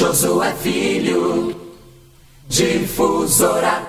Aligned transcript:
Josué 0.00 0.54
Filho, 0.54 1.54
difusora. 2.48 3.82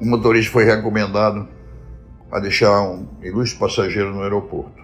O 0.00 0.06
motorista 0.06 0.52
foi 0.52 0.62
recomendado 0.62 1.48
a 2.30 2.38
deixar 2.38 2.80
um 2.82 3.08
ilustre 3.20 3.58
passageiro 3.58 4.14
no 4.14 4.22
aeroporto. 4.22 4.80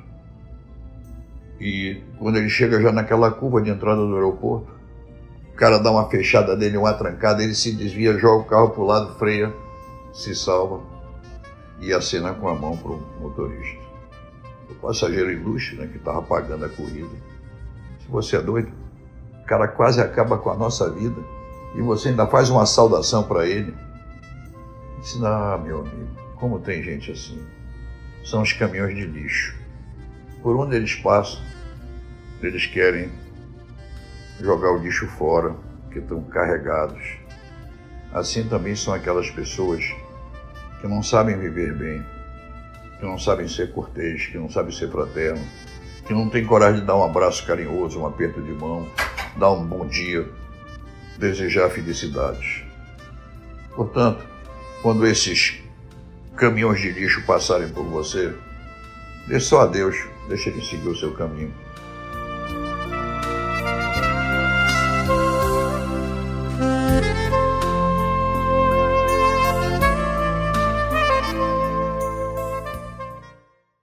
E 1.61 2.03
quando 2.19 2.37
ele 2.39 2.49
chega 2.49 2.83
já 2.83 2.91
naquela 2.91 3.31
curva 3.31 3.63
de 3.63 3.71
entrada 3.71 4.05
do 4.05 4.17
aeroporto, 4.17 4.73
o 5.53 5.57
cara 5.57 5.79
dá 5.79 5.93
uma 5.93 6.11
fechada 6.11 6.57
dele, 6.57 6.77
uma 6.77 6.95
trancada, 6.95 7.45
ele 7.45 7.55
se 7.55 7.77
desvia, 7.77 8.19
joga 8.19 8.43
o 8.43 8.45
carro 8.45 8.71
para 8.71 8.83
o 8.83 8.87
lado, 8.87 9.15
freia, 9.21 9.55
se 10.13 10.35
salva 10.35 10.81
e 11.81 11.93
acena 11.93 12.35
com 12.35 12.49
a 12.49 12.55
mão 12.55 12.77
para 12.77 12.93
o 12.93 13.01
motorista. 13.21 13.81
O 14.71 14.75
passageiro 14.75 15.31
ilustre, 15.31 15.77
né, 15.77 15.87
que 15.87 15.97
estava 15.97 16.23
pagando 16.23 16.65
a 16.65 16.69
corrida. 16.69 17.11
Se 17.99 18.09
você 18.09 18.37
é 18.37 18.43
doido, 18.43 18.73
o 19.43 19.47
cara 19.47 19.67
quase 19.67 20.01
acaba 20.01 20.39
com 20.39 20.51
a 20.51 20.57
nossa 20.57 20.91
vida 20.91 21.21
e 21.75 21.81
você 21.81 22.11
ainda 22.11 22.27
faz 22.27 22.51
uma 22.51 22.67
saudação 22.67 23.25
para 23.25 23.47
ele. 23.47 23.75
Disse, 25.01 25.19
ah, 25.25 25.59
meu 25.63 25.81
amigo, 25.81 26.09
como 26.37 26.61
tem 26.61 26.83
gente 26.83 27.11
assim? 27.11 27.43
São 28.25 28.43
os 28.43 28.53
caminhões 28.53 28.95
de 28.95 29.07
lixo. 29.07 29.59
Por 30.43 30.57
onde 30.57 30.77
eles 30.77 30.95
passam, 30.95 31.41
eles 32.43 32.67
querem 32.67 33.11
jogar 34.41 34.73
o 34.73 34.79
lixo 34.79 35.07
fora, 35.07 35.55
que 35.91 35.99
estão 35.99 36.23
carregados. 36.25 37.19
Assim 38.13 38.45
também 38.49 38.75
são 38.75 38.93
aquelas 38.93 39.31
pessoas 39.31 39.85
que 40.81 40.89
não 40.89 41.03
sabem 41.03 41.39
viver 41.39 41.75
bem, 41.75 42.05
que 42.99 43.05
não 43.05 43.19
sabem 43.19 43.47
ser 43.47 43.73
cortês, 43.73 44.27
que 44.27 44.37
não 44.37 44.51
sabem 44.51 44.73
ser 44.73 44.91
fraterno, 44.91 45.45
que 46.07 46.13
não 46.13 46.29
têm 46.29 46.45
coragem 46.45 46.81
de 46.81 46.87
dar 46.87 46.97
um 46.97 47.05
abraço 47.05 47.47
carinhoso, 47.47 48.01
um 48.01 48.07
aperto 48.07 48.43
de 48.43 48.53
mão, 48.53 48.89
dar 49.37 49.53
um 49.53 49.65
bom 49.65 49.87
dia, 49.87 50.29
desejar 51.19 51.71
felicidades. 51.71 52.65
Portanto, 53.77 54.25
quando 54.83 55.07
esses 55.07 55.63
caminhões 56.37 56.81
de 56.81 56.91
lixo 56.91 57.25
passarem 57.25 57.69
por 57.69 57.85
você, 57.85 58.35
dê 59.29 59.39
só 59.39 59.61
a 59.61 59.67
Deus, 59.67 59.97
deixe 60.29 60.49
ele 60.49 60.61
seguir 60.63 60.89
o 60.89 60.97
seu 60.97 61.13
caminho 61.13 61.55